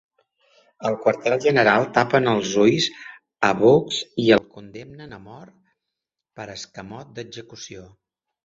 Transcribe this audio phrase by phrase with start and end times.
[0.89, 2.87] Al quarter general, tapen els ulls
[3.49, 5.55] a Bugs i el condemnen a mort
[6.41, 7.89] per escamot d'execució.